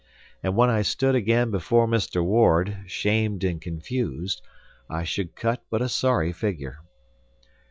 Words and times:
And 0.41 0.55
when 0.55 0.71
I 0.71 0.81
stood 0.81 1.13
again 1.13 1.51
before 1.51 1.85
Mr. 1.85 2.25
Ward, 2.25 2.85
shamed 2.87 3.43
and 3.43 3.61
confused, 3.61 4.41
I 4.89 5.03
should 5.03 5.35
cut 5.35 5.63
but 5.69 5.83
a 5.83 5.89
sorry 5.89 6.33
figure. 6.33 6.79